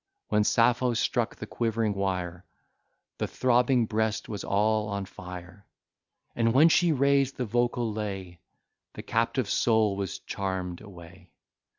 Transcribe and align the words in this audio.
When 0.29 0.43
Sappho 0.43 0.95
struck 0.95 1.35
the 1.35 1.45
quivering 1.45 1.93
wire, 1.93 2.43
The 3.19 3.27
throbbing 3.27 3.85
breast 3.85 4.27
was 4.27 4.43
all 4.43 4.87
on 4.87 5.05
fire: 5.05 5.67
And 6.35 6.55
when 6.55 6.69
she 6.69 6.91
raised 6.91 7.37
the 7.37 7.45
vocal 7.45 7.93
lay, 7.93 8.39
The 8.93 9.03
captive 9.03 9.47
soul 9.47 9.95
was 9.95 10.17
charm'd 10.17 10.81
away. 10.81 11.29